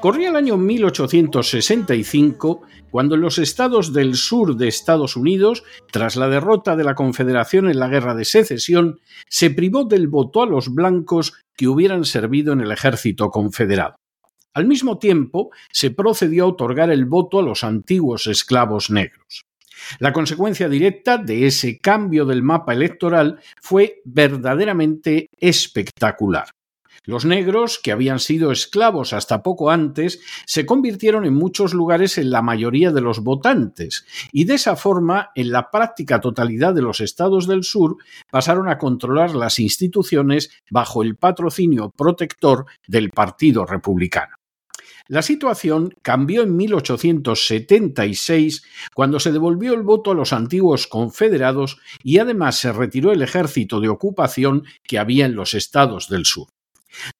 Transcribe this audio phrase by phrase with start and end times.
[0.00, 6.76] Corría el año 1865 cuando los estados del sur de Estados Unidos, tras la derrota
[6.76, 11.34] de la Confederación en la Guerra de Secesión, se privó del voto a los blancos
[11.56, 13.96] que hubieran servido en el ejército confederado.
[14.52, 19.44] Al mismo tiempo, se procedió a otorgar el voto a los antiguos esclavos negros.
[19.98, 26.46] La consecuencia directa de ese cambio del mapa electoral fue verdaderamente espectacular.
[27.06, 32.30] Los negros, que habían sido esclavos hasta poco antes, se convirtieron en muchos lugares en
[32.30, 37.00] la mayoría de los votantes, y de esa forma, en la práctica totalidad de los
[37.00, 37.98] estados del sur,
[38.30, 44.36] pasaron a controlar las instituciones bajo el patrocinio protector del Partido Republicano.
[45.06, 52.16] La situación cambió en 1876, cuando se devolvió el voto a los antiguos confederados y
[52.16, 56.48] además se retiró el ejército de ocupación que había en los estados del sur.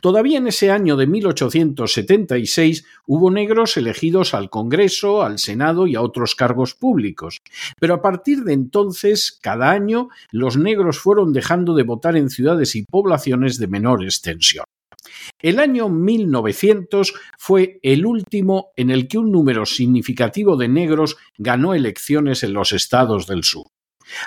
[0.00, 6.02] Todavía en ese año de 1876 hubo negros elegidos al Congreso, al Senado y a
[6.02, 7.40] otros cargos públicos,
[7.80, 12.74] pero a partir de entonces, cada año, los negros fueron dejando de votar en ciudades
[12.76, 14.64] y poblaciones de menor extensión.
[15.40, 21.74] El año 1900 fue el último en el que un número significativo de negros ganó
[21.74, 23.66] elecciones en los estados del sur.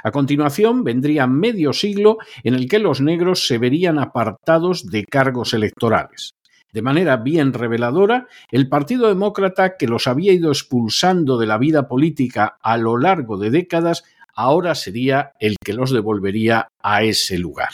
[0.04, 5.54] A continuación vendría medio siglo en el que los negros se verían apartados de cargos
[5.54, 6.34] electorales.
[6.74, 11.88] De manera bien reveladora, el Partido Demócrata, que los había ido expulsando de la vida
[11.88, 14.04] política a lo largo de décadas,
[14.36, 17.70] ahora sería el que los devolvería a ese lugar.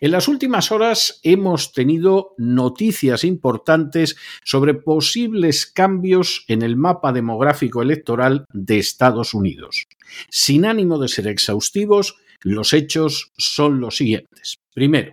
[0.00, 7.82] En las últimas horas hemos tenido noticias importantes sobre posibles cambios en el mapa demográfico
[7.82, 9.86] electoral de Estados Unidos.
[10.30, 14.58] Sin ánimo de ser exhaustivos, los hechos son los siguientes.
[14.74, 15.12] Primero,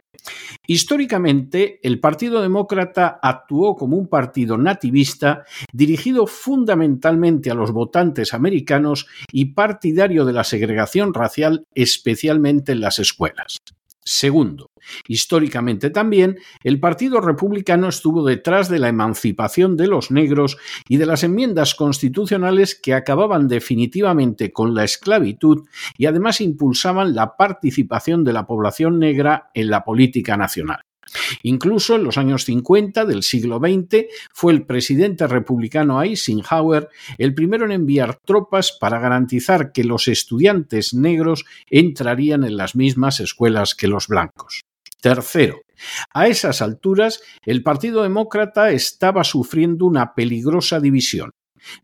[0.68, 9.08] históricamente el Partido Demócrata actuó como un partido nativista dirigido fundamentalmente a los votantes americanos
[9.31, 13.58] y partidario de la segregación racial, especialmente en las escuelas.
[14.03, 14.72] Segundo,
[15.07, 20.57] históricamente también, el Partido Republicano estuvo detrás de la emancipación de los negros
[20.89, 25.67] y de las enmiendas constitucionales que acababan definitivamente con la esclavitud
[25.97, 30.81] y además impulsaban la participación de la población negra en la política nacional.
[31.44, 37.66] Incluso en los años 50 del siglo XX fue el presidente republicano Eisenhower el primero
[37.66, 43.88] en enviar tropas para garantizar que los estudiantes negros entrarían en las mismas escuelas que
[43.88, 44.61] los blancos.
[45.01, 45.61] Tercero,
[46.13, 51.31] a esas alturas el Partido Demócrata estaba sufriendo una peligrosa división.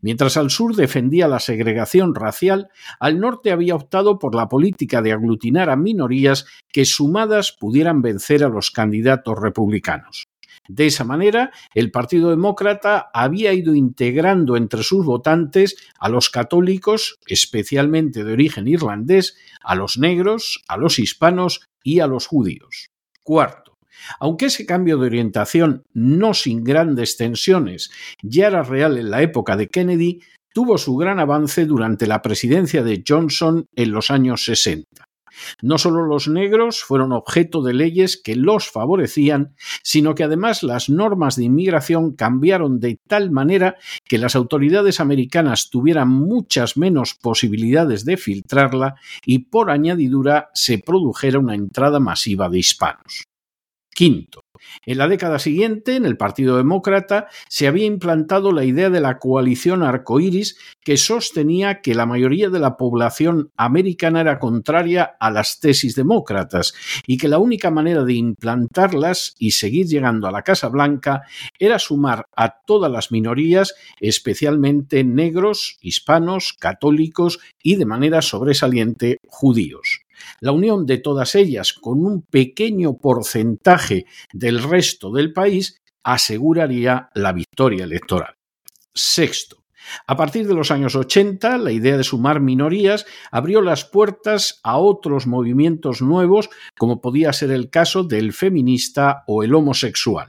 [0.00, 2.68] Mientras al sur defendía la segregación racial,
[3.00, 8.44] al norte había optado por la política de aglutinar a minorías que sumadas pudieran vencer
[8.44, 10.28] a los candidatos republicanos.
[10.68, 17.18] De esa manera, el Partido Demócrata había ido integrando entre sus votantes a los católicos,
[17.26, 22.90] especialmente de origen irlandés, a los negros, a los hispanos y a los judíos.
[23.22, 23.67] Cuarto,
[24.20, 27.90] aunque ese cambio de orientación, no sin grandes tensiones,
[28.22, 30.20] ya era real en la época de Kennedy,
[30.52, 35.08] tuvo su gran avance durante la presidencia de Johnson en los años 60.
[35.62, 40.88] No solo los negros fueron objeto de leyes que los favorecían, sino que además las
[40.88, 48.04] normas de inmigración cambiaron de tal manera que las autoridades americanas tuvieran muchas menos posibilidades
[48.04, 53.24] de filtrarla y por añadidura se produjera una entrada masiva de hispanos.
[53.98, 54.44] Quinto,
[54.86, 59.18] en la década siguiente, en el Partido Demócrata, se había implantado la idea de la
[59.18, 65.58] coalición arcoíris que sostenía que la mayoría de la población americana era contraria a las
[65.58, 66.74] tesis demócratas
[67.08, 71.22] y que la única manera de implantarlas y seguir llegando a la Casa Blanca
[71.58, 80.02] era sumar a todas las minorías, especialmente negros, hispanos, católicos y de manera sobresaliente judíos.
[80.40, 87.32] La unión de todas ellas con un pequeño porcentaje del resto del país aseguraría la
[87.32, 88.34] victoria electoral.
[88.94, 89.64] Sexto,
[90.06, 94.78] a partir de los años 80, la idea de sumar minorías abrió las puertas a
[94.78, 100.28] otros movimientos nuevos, como podía ser el caso del feminista o el homosexual.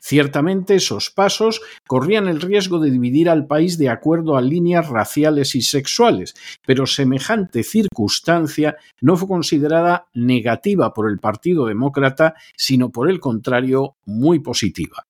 [0.00, 5.54] Ciertamente esos pasos corrían el riesgo de dividir al país de acuerdo a líneas raciales
[5.54, 6.34] y sexuales,
[6.66, 13.96] pero semejante circunstancia no fue considerada negativa por el Partido Demócrata, sino por el contrario
[14.04, 15.06] muy positiva.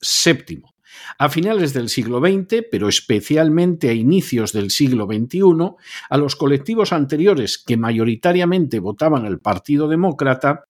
[0.00, 0.72] Séptimo.
[1.18, 5.40] A finales del siglo XX, pero especialmente a inicios del siglo XXI,
[6.10, 10.64] a los colectivos anteriores que mayoritariamente votaban al Partido Demócrata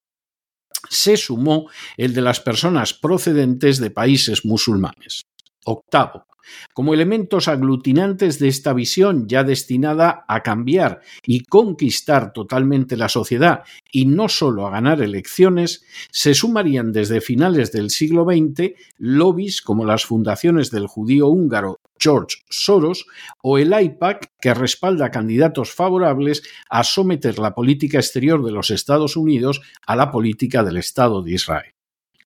[0.88, 5.22] se sumó el de las personas procedentes de países musulmanes.
[5.64, 6.26] Octavo,
[6.74, 13.62] como elementos aglutinantes de esta visión ya destinada a cambiar y conquistar totalmente la sociedad
[13.90, 19.84] y no solo a ganar elecciones, se sumarían desde finales del siglo XX lobbies como
[19.84, 23.06] las fundaciones del judío húngaro George Soros
[23.42, 29.16] o el IPAC que respalda candidatos favorables a someter la política exterior de los Estados
[29.16, 31.74] Unidos a la política del Estado de Israel.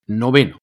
[0.06, 0.58] Noveno.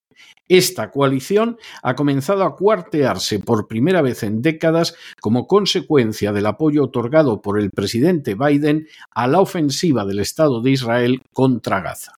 [0.48, 6.83] Esta coalición ha comenzado a cuartearse por primera vez en décadas como consecuencia del apoyo
[6.83, 12.13] otorgado por el presidente Biden a la ofensiva del Estado de Israel contra Gaza.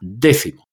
[0.00, 0.69] Décimo.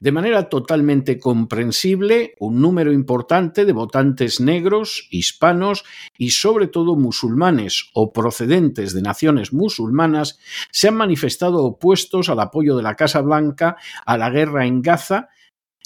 [0.00, 5.84] De manera totalmente comprensible, un número importante de votantes negros, hispanos
[6.16, 10.38] y sobre todo musulmanes o procedentes de naciones musulmanas
[10.70, 15.28] se han manifestado opuestos al apoyo de la Casa Blanca a la guerra en Gaza,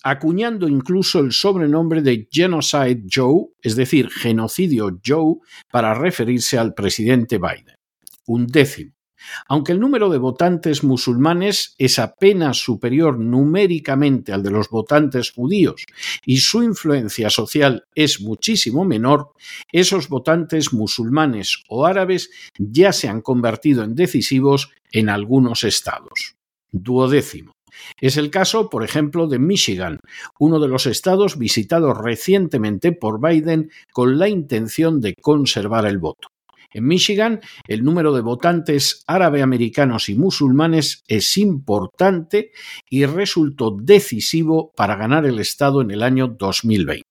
[0.03, 5.37] acuñando incluso el sobrenombre de Genocide Joe, es decir, genocidio Joe,
[5.71, 7.77] para referirse al presidente Biden.
[8.27, 8.94] Un décimo.
[9.49, 15.85] Aunque el número de votantes musulmanes es apenas superior numéricamente al de los votantes judíos
[16.25, 19.33] y su influencia social es muchísimo menor,
[19.73, 26.37] esos votantes musulmanes o árabes ya se han convertido en decisivos en algunos estados.
[26.71, 27.53] Duodécimo.
[28.01, 29.99] Es el caso, por ejemplo, de Michigan,
[30.39, 36.29] uno de los estados visitados recientemente por Biden con la intención de conservar el voto.
[36.75, 42.51] En Michigan, el número de votantes árabe-americanos y musulmanes es importante
[42.91, 47.05] y resultó decisivo para ganar el Estado en el año 2020.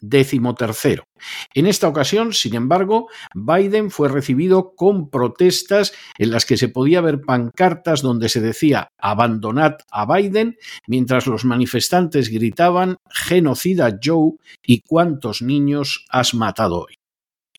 [0.00, 1.04] Décimo tercero.
[1.52, 7.00] En esta ocasión, sin embargo, Biden fue recibido con protestas en las que se podía
[7.00, 14.34] ver pancartas donde se decía abandonad a Biden, mientras los manifestantes gritaban genocida Joe
[14.64, 16.94] y cuántos niños has matado hoy.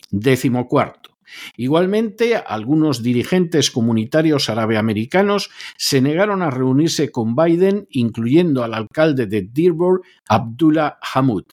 [0.10, 1.17] Décimo cuarto.
[1.56, 9.48] Igualmente, algunos dirigentes comunitarios arabeamericanos se negaron a reunirse con Biden, incluyendo al alcalde de
[9.52, 11.44] Dearborn, Abdullah Hamud.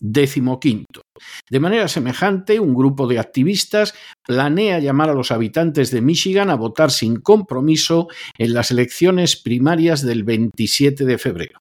[0.00, 1.02] Décimo quinto.
[1.50, 3.94] De manera semejante, un grupo de activistas
[4.24, 8.06] planea llamar a los habitantes de Michigan a votar sin compromiso
[8.36, 11.58] en las elecciones primarias del 27 de febrero.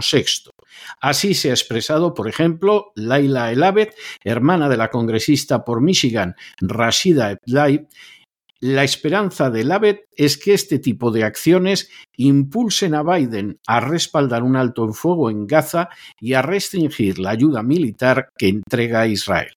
[0.00, 0.50] Sexto.
[1.00, 3.90] Así se ha expresado, por ejemplo, Laila Elabed,
[4.22, 7.86] hermana de la congresista por Michigan, Rashida Tlaib,
[8.60, 14.42] la esperanza de Elabed es que este tipo de acciones impulsen a Biden a respaldar
[14.42, 19.06] un alto en fuego en Gaza y a restringir la ayuda militar que entrega a
[19.06, 19.52] Israel.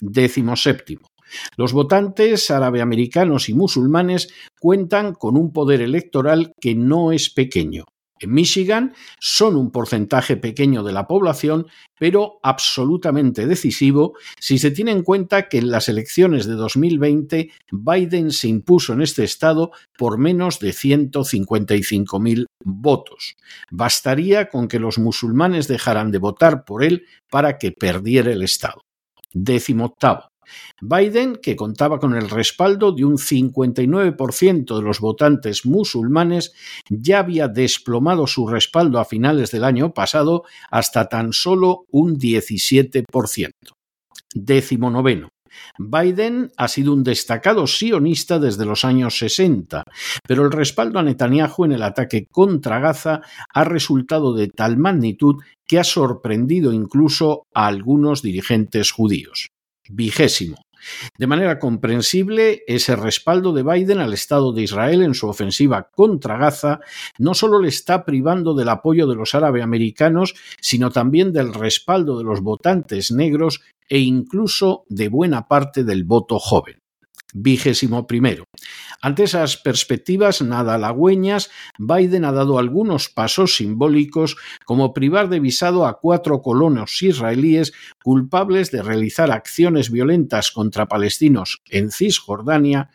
[0.00, 1.08] Décimo séptimo.
[1.56, 7.86] Los votantes árabe-americanos y musulmanes cuentan con un poder electoral que no es pequeño.
[8.20, 11.66] En Michigan son un porcentaje pequeño de la población,
[11.98, 18.30] pero absolutamente decisivo si se tiene en cuenta que en las elecciones de 2020 Biden
[18.30, 23.36] se impuso en este estado por menos de 155.000 votos.
[23.70, 28.82] Bastaría con que los musulmanes dejaran de votar por él para que perdiera el estado.
[29.32, 30.33] Décimo octavo.
[30.80, 36.54] Biden, que contaba con el respaldo de un 59% de los votantes musulmanes,
[36.88, 43.50] ya había desplomado su respaldo a finales del año pasado hasta tan solo un 17%.
[44.34, 45.28] Décimo noveno.
[45.78, 49.84] Biden ha sido un destacado sionista desde los años 60,
[50.26, 53.22] pero el respaldo a Netanyahu en el ataque contra Gaza
[53.52, 55.36] ha resultado de tal magnitud
[55.66, 59.48] que ha sorprendido incluso a algunos dirigentes judíos.
[59.88, 60.56] Vigésimo.
[61.18, 66.36] De manera comprensible, ese respaldo de Biden al Estado de Israel en su ofensiva contra
[66.36, 66.80] Gaza
[67.18, 72.18] no solo le está privando del apoyo de los árabes americanos, sino también del respaldo
[72.18, 76.83] de los votantes negros e incluso de buena parte del voto joven.
[77.34, 78.44] Vigésimo primero.
[79.02, 85.84] Ante esas perspectivas nada halagüeñas, Biden ha dado algunos pasos simbólicos como privar de visado
[85.84, 87.72] a cuatro colonos israelíes
[88.02, 92.90] culpables de realizar acciones violentas contra palestinos en Cisjordania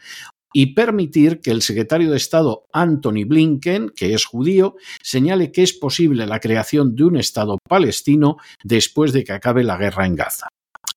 [0.53, 5.73] y permitir que el secretario de Estado Anthony Blinken, que es judío, señale que es
[5.73, 10.47] posible la creación de un Estado palestino después de que acabe la guerra en Gaza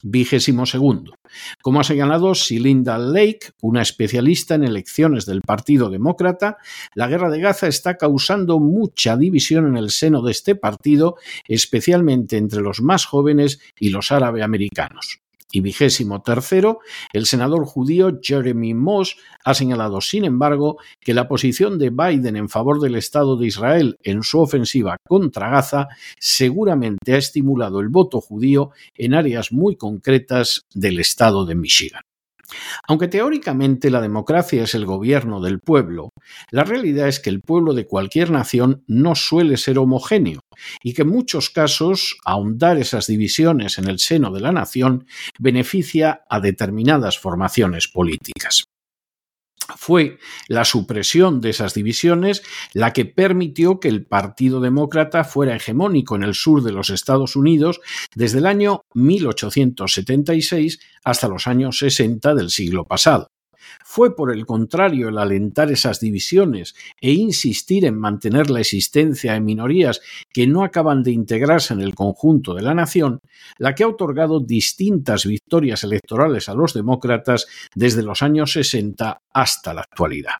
[0.02, 1.14] vigésimo segundo.
[1.62, 6.58] Como ha señalado Silinda Lake, una especialista en elecciones del Partido Demócrata,
[6.94, 11.16] la guerra de Gaza está causando mucha división en el seno de este partido,
[11.46, 15.20] especialmente entre los más jóvenes y los árabe americanos.
[15.52, 16.80] Y vigésimo tercero,
[17.12, 22.48] el senador judío Jeremy Moss ha señalado, sin embargo, que la posición de Biden en
[22.48, 28.22] favor del Estado de Israel en su ofensiva contra Gaza seguramente ha estimulado el voto
[28.22, 32.02] judío en áreas muy concretas del Estado de Michigan.
[32.88, 36.10] Aunque teóricamente la democracia es el gobierno del pueblo,
[36.50, 40.40] la realidad es que el pueblo de cualquier nación no suele ser homogéneo
[40.82, 45.06] y que en muchos casos ahondar esas divisiones en el seno de la nación
[45.38, 48.71] beneficia a determinadas formaciones políticas.
[49.76, 56.16] Fue la supresión de esas divisiones la que permitió que el Partido Demócrata fuera hegemónico
[56.16, 57.80] en el sur de los Estados Unidos
[58.14, 63.31] desde el año 1876 hasta los años 60 del siglo pasado.
[63.84, 69.40] Fue, por el contrario, el alentar esas divisiones e insistir en mantener la existencia de
[69.40, 70.00] minorías
[70.32, 73.20] que no acaban de integrarse en el conjunto de la nación,
[73.58, 79.74] la que ha otorgado distintas victorias electorales a los demócratas desde los años 60 hasta
[79.74, 80.34] la actualidad.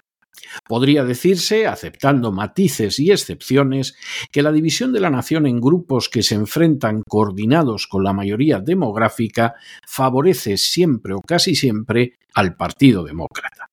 [0.67, 3.95] Podría decirse, aceptando matices y excepciones,
[4.31, 8.61] que la división de la nación en grupos que se enfrentan coordinados con la mayoría
[8.61, 9.55] demográfica
[9.87, 13.69] favorece siempre o casi siempre al Partido Demócrata.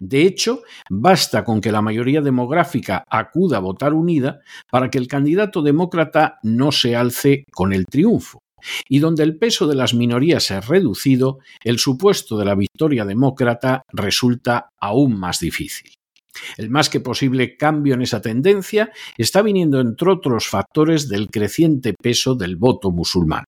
[0.00, 4.40] De hecho, basta con que la mayoría demográfica acuda a votar unida
[4.70, 8.40] para que el candidato demócrata no se alce con el triunfo.
[8.88, 13.82] Y donde el peso de las minorías es reducido, el supuesto de la victoria demócrata
[13.92, 15.92] resulta aún más difícil.
[16.56, 21.94] El más que posible cambio en esa tendencia está viniendo, entre otros factores, del creciente
[21.94, 23.44] peso del voto musulmán.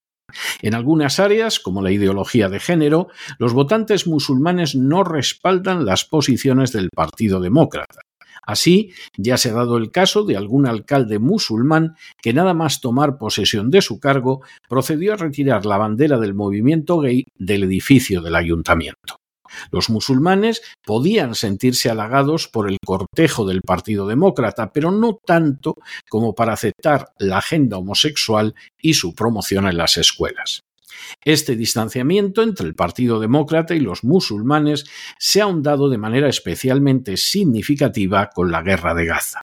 [0.62, 6.72] En algunas áreas, como la ideología de género, los votantes musulmanes no respaldan las posiciones
[6.72, 8.00] del Partido Demócrata.
[8.46, 13.16] Así, ya se ha dado el caso de algún alcalde musulmán que nada más tomar
[13.16, 18.34] posesión de su cargo procedió a retirar la bandera del movimiento gay del edificio del
[18.34, 19.16] ayuntamiento.
[19.70, 25.76] Los musulmanes podían sentirse halagados por el cortejo del Partido Demócrata, pero no tanto
[26.08, 30.62] como para aceptar la agenda homosexual y su promoción en las escuelas.
[31.24, 34.84] Este distanciamiento entre el Partido Demócrata y los musulmanes
[35.18, 39.40] se ha ahondado de manera especialmente significativa con la guerra de Gaza.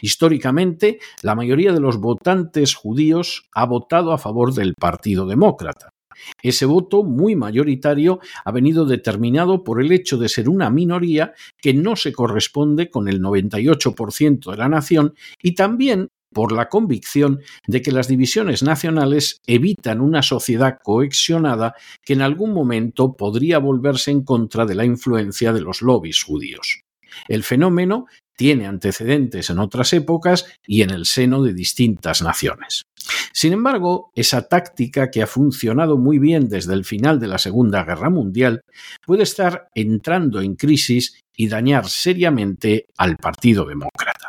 [0.00, 5.90] Históricamente, la mayoría de los votantes judíos ha votado a favor del Partido Demócrata.
[6.42, 11.74] Ese voto muy mayoritario ha venido determinado por el hecho de ser una minoría que
[11.74, 17.80] no se corresponde con el 98% de la nación y también por la convicción de
[17.80, 24.22] que las divisiones nacionales evitan una sociedad coexionada que en algún momento podría volverse en
[24.22, 26.82] contra de la influencia de los lobbies judíos.
[27.28, 32.86] El fenómeno tiene antecedentes en otras épocas y en el seno de distintas naciones.
[33.32, 37.84] Sin embargo, esa táctica que ha funcionado muy bien desde el final de la Segunda
[37.84, 38.62] Guerra Mundial
[39.04, 44.28] puede estar entrando en crisis y dañar seriamente al Partido Demócrata.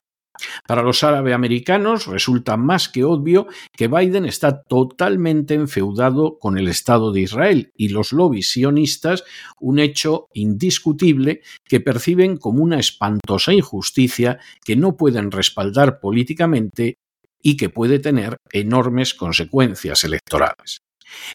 [0.68, 6.68] Para los árabes americanos resulta más que obvio que Biden está totalmente enfeudado con el
[6.68, 9.24] Estado de Israel y los lobbies sionistas,
[9.60, 16.98] un hecho indiscutible que perciben como una espantosa injusticia que no pueden respaldar políticamente
[17.42, 20.80] y que puede tener enormes consecuencias electorales.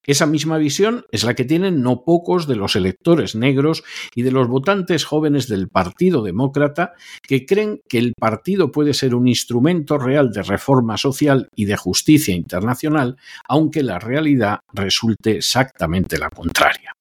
[0.04, 3.82] Esa misma visión es la que tienen no pocos de los electores negros
[4.14, 9.14] y de los votantes jóvenes del Partido Demócrata que creen que el partido puede ser
[9.14, 13.16] un instrumento real de reforma social y de justicia internacional,
[13.48, 16.92] aunque la realidad resulte exactamente la contraria.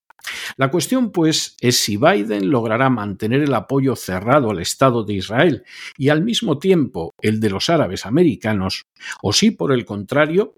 [0.57, 5.63] La cuestión, pues, es si Biden logrará mantener el apoyo cerrado al Estado de Israel
[5.97, 8.85] y al mismo tiempo el de los árabes americanos,
[9.21, 10.55] o si, por el contrario,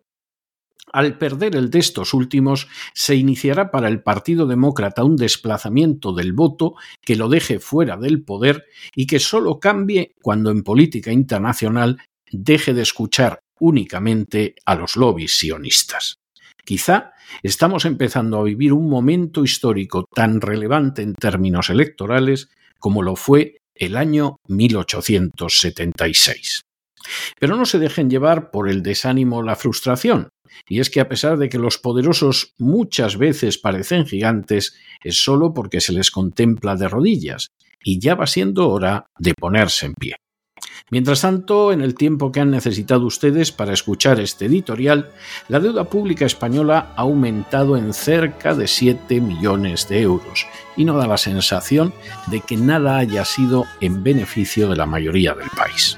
[0.94, 6.34] al perder el de estos últimos, se iniciará para el Partido Demócrata un desplazamiento del
[6.34, 11.98] voto que lo deje fuera del poder y que solo cambie cuando en política internacional
[12.32, 16.16] deje de escuchar únicamente a los lobbies sionistas.
[16.64, 17.12] Quizá
[17.44, 23.62] estamos empezando a vivir un momento histórico tan relevante en términos electorales como lo fue
[23.76, 26.64] el año 1876.
[27.40, 30.30] Pero no se dejen llevar por el desánimo o la frustración,
[30.68, 35.54] y es que a pesar de que los poderosos muchas veces parecen gigantes, es solo
[35.54, 37.48] porque se les contempla de rodillas,
[37.84, 40.16] y ya va siendo hora de ponerse en pie.
[40.90, 45.12] Mientras tanto, en el tiempo que han necesitado ustedes para escuchar este editorial,
[45.48, 50.98] la deuda pública española ha aumentado en cerca de 7 millones de euros y no
[50.98, 51.94] da la sensación
[52.28, 55.98] de que nada haya sido en beneficio de la mayoría del país.